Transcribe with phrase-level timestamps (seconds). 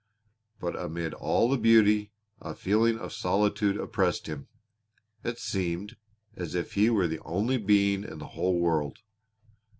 [0.59, 2.11] But amid all the beauty
[2.41, 4.47] a subtle feeling of solitude oppressed him.
[5.23, 5.95] It seemed
[6.35, 8.97] as if he was the only being in the whole world.